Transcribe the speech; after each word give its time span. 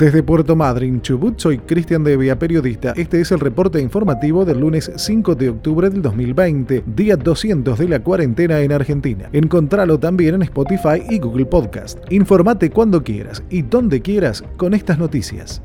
Desde 0.00 0.22
Puerto 0.22 0.56
Madryn, 0.56 1.02
Chubut, 1.02 1.38
soy 1.38 1.58
Cristian 1.58 2.02
Devia, 2.02 2.38
periodista. 2.38 2.94
Este 2.96 3.20
es 3.20 3.32
el 3.32 3.38
reporte 3.38 3.82
informativo 3.82 4.46
del 4.46 4.60
lunes 4.60 4.90
5 4.96 5.34
de 5.34 5.50
octubre 5.50 5.90
del 5.90 6.00
2020, 6.00 6.84
día 6.86 7.18
200 7.18 7.78
de 7.78 7.86
la 7.86 8.02
cuarentena 8.02 8.60
en 8.60 8.72
Argentina. 8.72 9.28
Encontralo 9.34 10.00
también 10.00 10.36
en 10.36 10.42
Spotify 10.44 11.02
y 11.10 11.18
Google 11.18 11.44
Podcast. 11.44 11.98
Informate 12.10 12.70
cuando 12.70 13.04
quieras 13.04 13.42
y 13.50 13.60
donde 13.60 14.00
quieras 14.00 14.42
con 14.56 14.72
estas 14.72 14.98
noticias. 14.98 15.60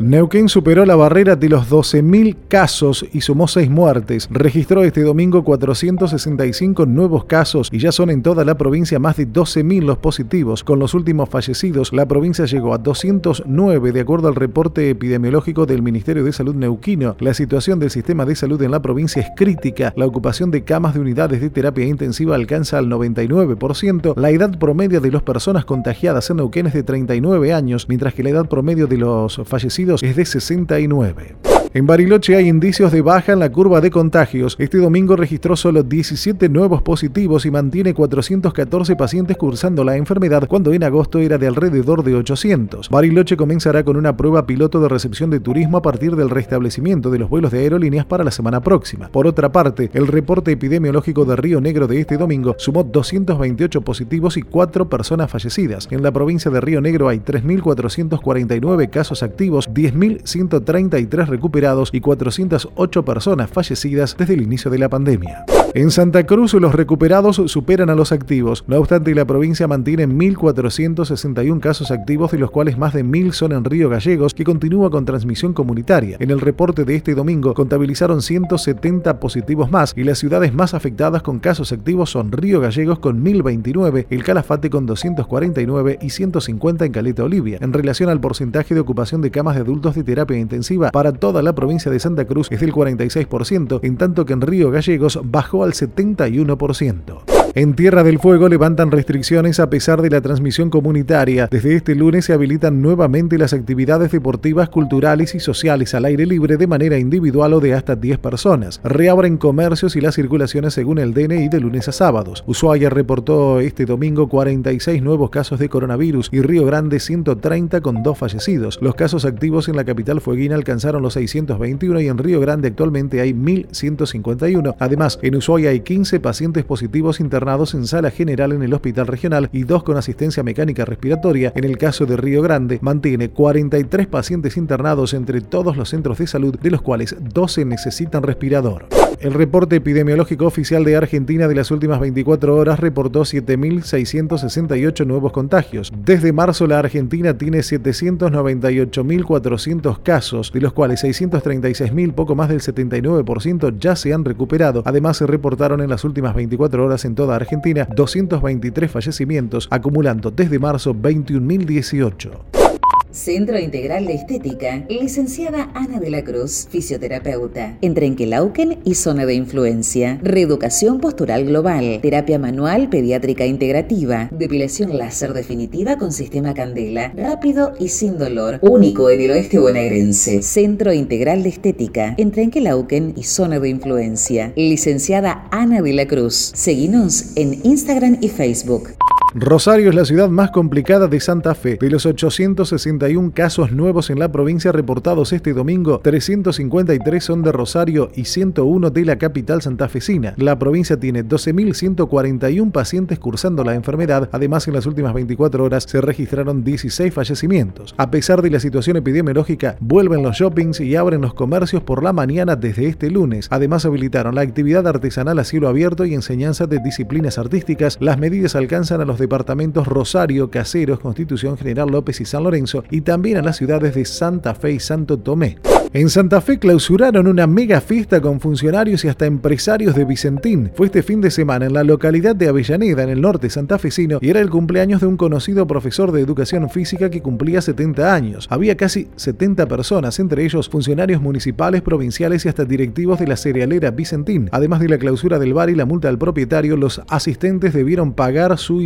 Neuquén 0.00 0.48
superó 0.48 0.86
la 0.86 0.96
barrera 0.96 1.36
de 1.36 1.50
los 1.50 1.70
12.000 1.70 2.34
casos 2.48 3.04
y 3.12 3.20
sumó 3.20 3.46
6 3.46 3.68
muertes. 3.68 4.28
Registró 4.30 4.82
este 4.82 5.02
domingo 5.02 5.44
465 5.44 6.86
nuevos 6.86 7.26
casos 7.26 7.68
y 7.70 7.80
ya 7.80 7.92
son 7.92 8.08
en 8.08 8.22
toda 8.22 8.46
la 8.46 8.56
provincia 8.56 8.98
más 8.98 9.18
de 9.18 9.28
12.000 9.28 9.82
los 9.82 9.98
positivos. 9.98 10.64
Con 10.64 10.78
los 10.78 10.94
últimos 10.94 11.28
fallecidos, 11.28 11.92
la 11.92 12.08
provincia 12.08 12.46
llegó 12.46 12.72
a 12.72 12.78
209 12.78 13.92
de 13.92 14.00
acuerdo 14.00 14.28
al 14.28 14.36
reporte 14.36 14.88
epidemiológico 14.88 15.66
del 15.66 15.82
Ministerio 15.82 16.24
de 16.24 16.32
Salud 16.32 16.54
neuquino. 16.54 17.14
La 17.20 17.34
situación 17.34 17.78
del 17.78 17.90
sistema 17.90 18.24
de 18.24 18.36
salud 18.36 18.62
en 18.62 18.70
la 18.70 18.80
provincia 18.80 19.20
es 19.20 19.28
crítica. 19.36 19.92
La 19.96 20.06
ocupación 20.06 20.50
de 20.50 20.64
camas 20.64 20.94
de 20.94 21.00
unidades 21.00 21.42
de 21.42 21.50
terapia 21.50 21.84
intensiva 21.84 22.36
alcanza 22.36 22.78
al 22.78 22.86
99%. 22.86 24.16
La 24.16 24.30
edad 24.30 24.58
promedio 24.58 25.02
de 25.02 25.12
las 25.12 25.22
personas 25.22 25.66
contagiadas 25.66 26.30
en 26.30 26.38
Neuquén 26.38 26.68
es 26.68 26.72
de 26.72 26.84
39 26.84 27.52
años, 27.52 27.86
mientras 27.86 28.14
que 28.14 28.22
la 28.22 28.30
edad 28.30 28.48
promedio 28.48 28.86
de 28.86 28.96
los 28.96 29.42
fallecidos 29.44 29.89
es 30.00 30.16
de 30.16 30.24
69. 30.24 31.49
En 31.72 31.86
Bariloche 31.86 32.34
hay 32.34 32.48
indicios 32.48 32.90
de 32.90 33.00
baja 33.00 33.32
en 33.32 33.38
la 33.38 33.52
curva 33.52 33.80
de 33.80 33.92
contagios. 33.92 34.56
Este 34.58 34.78
domingo 34.78 35.14
registró 35.14 35.54
solo 35.54 35.84
17 35.84 36.48
nuevos 36.48 36.82
positivos 36.82 37.46
y 37.46 37.52
mantiene 37.52 37.94
414 37.94 38.96
pacientes 38.96 39.36
cursando 39.36 39.84
la 39.84 39.96
enfermedad 39.96 40.48
cuando 40.48 40.72
en 40.72 40.82
agosto 40.82 41.20
era 41.20 41.38
de 41.38 41.46
alrededor 41.46 42.02
de 42.02 42.16
800. 42.16 42.88
Bariloche 42.88 43.36
comenzará 43.36 43.84
con 43.84 43.96
una 43.96 44.16
prueba 44.16 44.46
piloto 44.46 44.80
de 44.80 44.88
recepción 44.88 45.30
de 45.30 45.38
turismo 45.38 45.76
a 45.76 45.82
partir 45.82 46.16
del 46.16 46.28
restablecimiento 46.28 47.08
de 47.08 47.20
los 47.20 47.30
vuelos 47.30 47.52
de 47.52 47.60
aerolíneas 47.60 48.04
para 48.04 48.24
la 48.24 48.32
semana 48.32 48.60
próxima. 48.60 49.06
Por 49.06 49.28
otra 49.28 49.52
parte, 49.52 49.90
el 49.94 50.08
reporte 50.08 50.50
epidemiológico 50.50 51.24
de 51.24 51.36
Río 51.36 51.60
Negro 51.60 51.86
de 51.86 52.00
este 52.00 52.16
domingo 52.16 52.56
sumó 52.58 52.82
228 52.82 53.80
positivos 53.82 54.36
y 54.36 54.42
4 54.42 54.88
personas 54.88 55.30
fallecidas. 55.30 55.86
En 55.92 56.02
la 56.02 56.10
provincia 56.10 56.50
de 56.50 56.60
Río 56.60 56.80
Negro 56.80 57.08
hay 57.08 57.20
3.449 57.20 58.90
casos 58.90 59.22
activos, 59.22 59.70
10.133 59.70 61.26
recuperados 61.28 61.59
y 61.92 62.00
408 62.00 63.04
personas 63.04 63.50
fallecidas 63.50 64.16
desde 64.16 64.34
el 64.34 64.42
inicio 64.42 64.70
de 64.70 64.78
la 64.78 64.88
pandemia. 64.88 65.44
En 65.72 65.92
Santa 65.92 66.26
Cruz 66.26 66.54
los 66.54 66.74
recuperados 66.74 67.40
superan 67.46 67.90
a 67.90 67.94
los 67.94 68.10
activos. 68.10 68.64
No 68.66 68.76
obstante, 68.78 69.14
la 69.14 69.24
provincia 69.24 69.68
mantiene 69.68 70.08
1.461 70.08 71.60
casos 71.60 71.92
activos, 71.92 72.32
de 72.32 72.38
los 72.38 72.50
cuales 72.50 72.76
más 72.76 72.92
de 72.92 73.04
1.000 73.04 73.30
son 73.30 73.52
en 73.52 73.64
Río 73.64 73.88
Gallegos, 73.88 74.34
que 74.34 74.42
continúa 74.42 74.90
con 74.90 75.04
transmisión 75.04 75.52
comunitaria. 75.52 76.16
En 76.18 76.32
el 76.32 76.40
reporte 76.40 76.84
de 76.84 76.96
este 76.96 77.14
domingo 77.14 77.54
contabilizaron 77.54 78.20
170 78.20 79.20
positivos 79.20 79.70
más 79.70 79.94
y 79.96 80.02
las 80.02 80.18
ciudades 80.18 80.52
más 80.52 80.74
afectadas 80.74 81.22
con 81.22 81.38
casos 81.38 81.70
activos 81.70 82.10
son 82.10 82.32
Río 82.32 82.60
Gallegos 82.60 82.98
con 82.98 83.22
1.029, 83.22 84.06
El 84.10 84.24
Calafate 84.24 84.70
con 84.70 84.86
249 84.86 86.00
y 86.02 86.10
150 86.10 86.84
en 86.84 86.92
Caleta 86.92 87.22
Olivia. 87.22 87.58
En 87.60 87.72
relación 87.72 88.08
al 88.08 88.20
porcentaje 88.20 88.74
de 88.74 88.80
ocupación 88.80 89.20
de 89.20 89.30
camas 89.30 89.54
de 89.54 89.60
adultos 89.60 89.94
de 89.94 90.02
terapia 90.02 90.36
intensiva 90.36 90.90
para 90.90 91.12
toda 91.12 91.42
la 91.42 91.54
provincia 91.54 91.92
de 91.92 92.00
Santa 92.00 92.24
Cruz 92.24 92.48
es 92.50 92.58
del 92.58 92.72
46%, 92.72 93.78
en 93.84 93.96
tanto 93.96 94.26
que 94.26 94.32
en 94.32 94.40
Río 94.40 94.72
Gallegos 94.72 95.20
bajó 95.22 95.59
al 95.64 95.72
71%. 95.74 97.39
En 97.52 97.74
Tierra 97.74 98.04
del 98.04 98.20
Fuego 98.20 98.48
levantan 98.48 98.92
restricciones 98.92 99.58
a 99.58 99.68
pesar 99.70 100.02
de 100.02 100.10
la 100.10 100.20
transmisión 100.20 100.70
comunitaria. 100.70 101.48
Desde 101.50 101.74
este 101.74 101.96
lunes 101.96 102.24
se 102.24 102.32
habilitan 102.32 102.80
nuevamente 102.80 103.38
las 103.38 103.52
actividades 103.52 104.12
deportivas, 104.12 104.68
culturales 104.68 105.34
y 105.34 105.40
sociales 105.40 105.92
al 105.96 106.04
aire 106.04 106.26
libre 106.26 106.56
de 106.56 106.68
manera 106.68 106.96
individual 106.96 107.54
o 107.54 107.58
de 107.60 107.74
hasta 107.74 107.96
10 107.96 108.18
personas. 108.18 108.80
Reabren 108.84 109.36
comercios 109.36 109.96
y 109.96 110.00
las 110.00 110.14
circulaciones 110.14 110.74
según 110.74 111.00
el 111.00 111.12
DNI 111.12 111.48
de 111.48 111.58
lunes 111.58 111.88
a 111.88 111.92
sábados. 111.92 112.44
Ushuaia 112.46 112.88
reportó 112.88 113.58
este 113.58 113.84
domingo 113.84 114.28
46 114.28 115.02
nuevos 115.02 115.30
casos 115.30 115.58
de 115.58 115.68
coronavirus 115.68 116.28
y 116.30 116.42
Río 116.42 116.64
Grande 116.64 117.00
130 117.00 117.80
con 117.80 118.04
dos 118.04 118.16
fallecidos. 118.16 118.78
Los 118.80 118.94
casos 118.94 119.24
activos 119.24 119.68
en 119.68 119.74
la 119.74 119.84
capital 119.84 120.20
fueguina 120.20 120.54
alcanzaron 120.54 121.02
los 121.02 121.14
621 121.14 122.00
y 122.00 122.06
en 122.06 122.18
Río 122.18 122.38
Grande 122.38 122.68
actualmente 122.68 123.20
hay 123.20 123.34
1151. 123.34 124.76
Además, 124.78 125.18
en 125.22 125.34
Ushuaia 125.34 125.70
hay 125.70 125.80
15 125.80 126.20
pacientes 126.20 126.64
positivos 126.64 127.18
internados 127.18 127.39
en 127.40 127.86
sala 127.86 128.10
general 128.10 128.52
en 128.52 128.62
el 128.62 128.74
hospital 128.74 129.06
regional 129.06 129.48
y 129.52 129.64
dos 129.64 129.82
con 129.82 129.96
asistencia 129.96 130.42
mecánica 130.42 130.84
respiratoria. 130.84 131.52
En 131.56 131.64
el 131.64 131.78
caso 131.78 132.04
de 132.04 132.16
Río 132.16 132.42
Grande, 132.42 132.78
mantiene 132.82 133.30
43 133.30 134.06
pacientes 134.06 134.56
internados 134.58 135.14
entre 135.14 135.40
todos 135.40 135.76
los 135.76 135.88
centros 135.88 136.18
de 136.18 136.26
salud, 136.26 136.58
de 136.58 136.70
los 136.70 136.82
cuales 136.82 137.16
12 137.18 137.64
necesitan 137.64 138.22
respirador. 138.22 138.99
El 139.20 139.34
reporte 139.34 139.76
epidemiológico 139.76 140.46
oficial 140.46 140.82
de 140.82 140.96
Argentina 140.96 141.46
de 141.46 141.54
las 141.54 141.70
últimas 141.70 142.00
24 142.00 142.56
horas 142.56 142.80
reportó 142.80 143.20
7.668 143.20 145.06
nuevos 145.06 145.32
contagios. 145.32 145.92
Desde 145.94 146.32
marzo 146.32 146.66
la 146.66 146.78
Argentina 146.78 147.36
tiene 147.36 147.58
798.400 147.58 150.02
casos, 150.02 150.50
de 150.54 150.62
los 150.62 150.72
cuales 150.72 151.04
636.000, 151.04 152.14
poco 152.14 152.34
más 152.34 152.48
del 152.48 152.62
79%, 152.62 153.78
ya 153.78 153.94
se 153.94 154.14
han 154.14 154.24
recuperado. 154.24 154.82
Además 154.86 155.18
se 155.18 155.26
reportaron 155.26 155.82
en 155.82 155.90
las 155.90 156.02
últimas 156.04 156.34
24 156.34 156.82
horas 156.82 157.04
en 157.04 157.14
toda 157.14 157.36
Argentina 157.36 157.86
223 157.94 158.90
fallecimientos, 158.90 159.68
acumulando 159.70 160.30
desde 160.30 160.58
marzo 160.58 160.94
21.018. 160.94 162.69
Centro 163.12 163.58
Integral 163.58 164.06
de 164.06 164.14
Estética, 164.14 164.84
licenciada 164.88 165.70
Ana 165.74 165.98
de 165.98 166.10
la 166.10 166.22
Cruz, 166.22 166.68
fisioterapeuta, 166.70 167.76
en 167.80 167.94
Trenquelauquen 167.94 168.78
y 168.84 168.94
zona 168.94 169.26
de 169.26 169.34
influencia, 169.34 170.20
reeducación 170.22 171.00
postural 171.00 171.44
global, 171.44 171.98
terapia 172.02 172.38
manual 172.38 172.88
pediátrica 172.88 173.46
integrativa, 173.46 174.28
depilación 174.30 174.96
láser 174.96 175.32
definitiva 175.32 175.98
con 175.98 176.12
sistema 176.12 176.54
candela, 176.54 177.12
rápido 177.16 177.72
y 177.80 177.88
sin 177.88 178.16
dolor, 178.16 178.58
único 178.62 179.10
en 179.10 179.20
el 179.22 179.32
oeste 179.32 179.58
bonaerense. 179.58 180.42
Centro 180.42 180.92
Integral 180.92 181.42
de 181.42 181.48
Estética, 181.48 182.14
en 182.16 182.30
Trenquelauquen 182.30 183.14
y 183.16 183.24
zona 183.24 183.58
de 183.58 183.70
influencia, 183.70 184.52
licenciada 184.54 185.48
Ana 185.50 185.82
de 185.82 185.92
la 185.94 186.06
Cruz. 186.06 186.52
Seguinos 186.54 187.32
en 187.34 187.60
Instagram 187.64 188.18
y 188.20 188.28
Facebook. 188.28 188.90
Rosario 189.32 189.90
es 189.90 189.94
la 189.94 190.04
ciudad 190.04 190.28
más 190.28 190.50
complicada 190.50 191.06
de 191.06 191.20
Santa 191.20 191.54
Fe. 191.54 191.76
De 191.80 191.88
los 191.88 192.04
861 192.04 193.30
casos 193.32 193.70
nuevos 193.70 194.10
en 194.10 194.18
la 194.18 194.32
provincia 194.32 194.72
reportados 194.72 195.32
este 195.32 195.52
domingo, 195.52 196.00
353 196.00 197.22
son 197.22 197.42
de 197.42 197.52
Rosario 197.52 198.10
y 198.16 198.24
101 198.24 198.90
de 198.90 199.04
la 199.04 199.18
capital 199.18 199.62
santafesina. 199.62 200.34
La 200.36 200.58
provincia 200.58 200.98
tiene 200.98 201.24
12.141 201.24 202.72
pacientes 202.72 203.20
cursando 203.20 203.62
la 203.62 203.76
enfermedad. 203.76 204.28
Además, 204.32 204.66
en 204.66 204.74
las 204.74 204.86
últimas 204.86 205.14
24 205.14 205.62
horas 205.62 205.84
se 205.84 206.00
registraron 206.00 206.64
16 206.64 207.14
fallecimientos. 207.14 207.94
A 207.98 208.10
pesar 208.10 208.42
de 208.42 208.50
la 208.50 208.58
situación 208.58 208.96
epidemiológica, 208.96 209.76
vuelven 209.78 210.24
los 210.24 210.38
shoppings 210.38 210.80
y 210.80 210.96
abren 210.96 211.20
los 211.20 211.34
comercios 211.34 211.84
por 211.84 212.02
la 212.02 212.12
mañana 212.12 212.56
desde 212.56 212.88
este 212.88 213.10
lunes. 213.10 213.46
Además, 213.50 213.86
habilitaron 213.86 214.34
la 214.34 214.40
actividad 214.40 214.88
artesanal 214.88 215.38
a 215.38 215.44
cielo 215.44 215.68
abierto 215.68 216.04
y 216.04 216.14
enseñanza 216.14 216.66
de 216.66 216.80
disciplinas 216.80 217.38
artísticas. 217.38 217.96
Las 218.00 218.18
medidas 218.18 218.56
alcanzan 218.56 219.00
a 219.00 219.04
los 219.04 219.19
departamentos 219.20 219.86
Rosario, 219.86 220.50
Caseros, 220.50 220.98
Constitución 220.98 221.56
General 221.56 221.88
López 221.88 222.20
y 222.20 222.24
San 222.24 222.42
Lorenzo, 222.42 222.82
y 222.90 223.02
también 223.02 223.36
a 223.36 223.42
las 223.42 223.56
ciudades 223.56 223.94
de 223.94 224.04
Santa 224.04 224.54
Fe 224.56 224.72
y 224.72 224.80
Santo 224.80 225.18
Tomé. 225.18 225.58
En 225.92 226.08
Santa 226.08 226.40
Fe 226.40 226.60
clausuraron 226.60 227.26
una 227.26 227.48
mega 227.48 227.80
fiesta 227.80 228.20
con 228.20 228.38
funcionarios 228.38 229.04
y 229.04 229.08
hasta 229.08 229.26
empresarios 229.26 229.96
de 229.96 230.04
Vicentín. 230.04 230.70
Fue 230.76 230.86
este 230.86 231.02
fin 231.02 231.20
de 231.20 231.32
semana 231.32 231.66
en 231.66 231.72
la 231.72 231.82
localidad 231.82 232.36
de 232.36 232.46
Avellaneda, 232.46 233.02
en 233.02 233.08
el 233.08 233.20
norte 233.20 233.50
santafesino, 233.50 234.18
y 234.20 234.30
era 234.30 234.38
el 234.38 234.50
cumpleaños 234.50 235.00
de 235.00 235.08
un 235.08 235.16
conocido 235.16 235.66
profesor 235.66 236.12
de 236.12 236.20
educación 236.20 236.70
física 236.70 237.10
que 237.10 237.22
cumplía 237.22 237.60
70 237.60 238.14
años. 238.14 238.46
Había 238.50 238.76
casi 238.76 239.08
70 239.16 239.66
personas, 239.66 240.20
entre 240.20 240.44
ellos 240.44 240.68
funcionarios 240.68 241.20
municipales, 241.20 241.82
provinciales 241.82 242.44
y 242.44 242.48
hasta 242.48 242.64
directivos 242.64 243.18
de 243.18 243.26
la 243.26 243.36
cerealera 243.36 243.90
Vicentín. 243.90 244.48
Además 244.52 244.78
de 244.78 244.90
la 244.90 244.98
clausura 244.98 245.40
del 245.40 245.54
bar 245.54 245.70
y 245.70 245.74
la 245.74 245.86
multa 245.86 246.08
al 246.08 246.18
propietario, 246.18 246.76
los 246.76 247.02
asistentes 247.08 247.74
debieron 247.74 248.12
pagar 248.12 248.56
su 248.58 248.80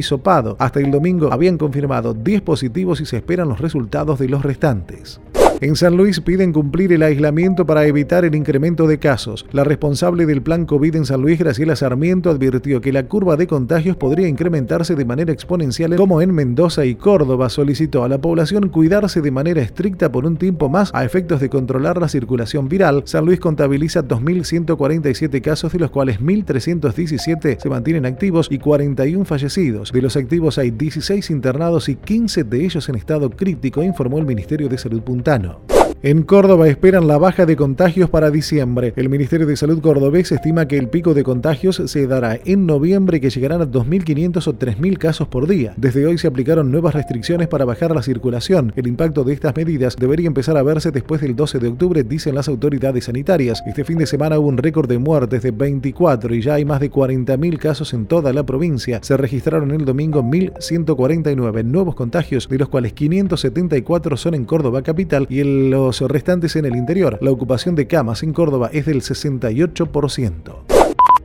Hasta 0.58 0.80
el 0.80 0.90
domingo 0.90 1.30
habían 1.32 1.58
confirmado 1.58 2.14
10 2.14 2.40
positivos 2.40 3.00
y 3.00 3.06
se 3.06 3.18
esperan 3.18 3.48
los 3.48 3.60
resultados 3.60 4.18
de 4.18 4.28
los 4.28 4.42
restantes. 4.42 5.20
En 5.64 5.76
San 5.76 5.96
Luis 5.96 6.20
piden 6.20 6.52
cumplir 6.52 6.92
el 6.92 7.02
aislamiento 7.02 7.64
para 7.64 7.86
evitar 7.86 8.26
el 8.26 8.34
incremento 8.34 8.86
de 8.86 8.98
casos. 8.98 9.46
La 9.50 9.64
responsable 9.64 10.26
del 10.26 10.42
plan 10.42 10.66
COVID 10.66 10.94
en 10.94 11.06
San 11.06 11.22
Luis, 11.22 11.38
Graciela 11.38 11.74
Sarmiento, 11.74 12.28
advirtió 12.28 12.82
que 12.82 12.92
la 12.92 13.04
curva 13.04 13.38
de 13.38 13.46
contagios 13.46 13.96
podría 13.96 14.28
incrementarse 14.28 14.94
de 14.94 15.06
manera 15.06 15.32
exponencial 15.32 15.96
como 15.96 16.20
en 16.20 16.34
Mendoza 16.34 16.84
y 16.84 16.96
Córdoba. 16.96 17.48
Solicitó 17.48 18.04
a 18.04 18.10
la 18.10 18.20
población 18.20 18.68
cuidarse 18.68 19.22
de 19.22 19.30
manera 19.30 19.62
estricta 19.62 20.12
por 20.12 20.26
un 20.26 20.36
tiempo 20.36 20.68
más 20.68 20.90
a 20.92 21.02
efectos 21.02 21.40
de 21.40 21.48
controlar 21.48 21.98
la 21.98 22.08
circulación 22.08 22.68
viral. 22.68 23.04
San 23.06 23.24
Luis 23.24 23.40
contabiliza 23.40 24.06
2.147 24.06 25.40
casos, 25.40 25.72
de 25.72 25.78
los 25.78 25.90
cuales 25.90 26.20
1.317 26.20 27.58
se 27.58 27.70
mantienen 27.70 28.04
activos 28.04 28.48
y 28.50 28.58
41 28.58 29.24
fallecidos. 29.24 29.92
De 29.92 30.02
los 30.02 30.14
activos 30.18 30.58
hay 30.58 30.72
16 30.72 31.30
internados 31.30 31.88
y 31.88 31.94
15 31.94 32.44
de 32.44 32.66
ellos 32.66 32.86
en 32.90 32.96
estado 32.96 33.30
crítico, 33.30 33.82
informó 33.82 34.18
el 34.18 34.26
Ministerio 34.26 34.68
de 34.68 34.76
Salud 34.76 35.00
Puntano. 35.00 35.53
Ивановну. 35.54 35.83
En 36.06 36.22
Córdoba 36.22 36.68
esperan 36.68 37.08
la 37.08 37.16
baja 37.16 37.46
de 37.46 37.56
contagios 37.56 38.10
para 38.10 38.30
diciembre. 38.30 38.92
El 38.94 39.08
Ministerio 39.08 39.46
de 39.46 39.56
Salud 39.56 39.80
cordobés 39.80 40.30
estima 40.32 40.68
que 40.68 40.76
el 40.76 40.90
pico 40.90 41.14
de 41.14 41.24
contagios 41.24 41.80
se 41.86 42.06
dará 42.06 42.38
en 42.44 42.66
noviembre 42.66 43.22
que 43.22 43.30
llegarán 43.30 43.62
a 43.62 43.66
2.500 43.66 44.46
o 44.46 44.52
3.000 44.52 44.98
casos 44.98 45.28
por 45.28 45.48
día. 45.48 45.72
Desde 45.78 46.06
hoy 46.06 46.18
se 46.18 46.26
aplicaron 46.26 46.70
nuevas 46.70 46.92
restricciones 46.92 47.48
para 47.48 47.64
bajar 47.64 47.94
la 47.94 48.02
circulación. 48.02 48.74
El 48.76 48.86
impacto 48.86 49.24
de 49.24 49.32
estas 49.32 49.56
medidas 49.56 49.96
debería 49.96 50.26
empezar 50.26 50.58
a 50.58 50.62
verse 50.62 50.90
después 50.90 51.22
del 51.22 51.34
12 51.34 51.58
de 51.58 51.68
octubre, 51.68 52.04
dicen 52.04 52.34
las 52.34 52.48
autoridades 52.48 53.04
sanitarias. 53.04 53.62
Este 53.66 53.84
fin 53.84 53.96
de 53.96 54.04
semana 54.04 54.38
hubo 54.38 54.48
un 54.48 54.58
récord 54.58 54.90
de 54.90 54.98
muertes 54.98 55.40
de 55.40 55.52
24 55.52 56.34
y 56.34 56.42
ya 56.42 56.52
hay 56.56 56.66
más 56.66 56.80
de 56.80 56.90
40.000 56.90 57.56
casos 57.56 57.94
en 57.94 58.04
toda 58.04 58.34
la 58.34 58.44
provincia. 58.44 58.98
Se 59.02 59.16
registraron 59.16 59.70
el 59.70 59.86
domingo 59.86 60.22
1.149 60.22 61.64
nuevos 61.64 61.94
contagios, 61.94 62.46
de 62.46 62.58
los 62.58 62.68
cuales 62.68 62.92
574 62.92 64.18
son 64.18 64.34
en 64.34 64.44
Córdoba 64.44 64.82
capital 64.82 65.26
y 65.30 65.40
en 65.40 65.70
los 65.70 65.93
restantes 66.00 66.56
en 66.56 66.64
el 66.64 66.76
interior. 66.76 67.18
La 67.20 67.30
ocupación 67.30 67.74
de 67.74 67.86
camas 67.86 68.22
en 68.22 68.32
Córdoba 68.32 68.70
es 68.72 68.86
del 68.86 69.02
68%. 69.02 70.74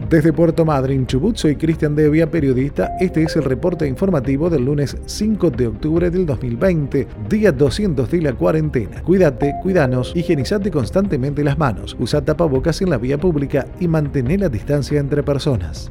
Desde 0.10 0.32
Puerto 0.32 0.66
Madryn, 0.66 1.08
Chubut, 1.08 1.36
soy 1.36 1.56
Cristian 1.56 1.96
Devia, 1.96 2.30
periodista. 2.30 2.92
Este 3.00 3.24
es 3.24 3.36
el 3.38 3.44
reporte 3.44 3.88
informativo 3.88 4.52
del 4.52 4.66
lunes 4.66 4.96
5 5.04 5.50
de 5.50 5.68
octubre 5.68 6.12
del 6.12 6.28
2020, 6.28 7.08
día 7.28 7.52
200 7.52 8.12
de 8.12 8.22
la 8.22 8.34
cuarentena. 8.34 9.02
Cuídate, 9.02 9.56
cuidanos, 9.64 10.16
higienizate 10.16 10.70
constantemente 10.70 11.44
las 11.44 11.58
manos, 11.58 11.98
usa 12.00 12.24
tapabocas 12.24 12.84
en 12.84 12.92
la 12.92 13.00
vía 13.00 13.18
pública 13.18 13.66
y 13.80 13.88
mantén 13.88 14.40
la 14.40 14.48
distancia 14.48 15.00
entre 15.00 15.24
personas. 15.24 15.90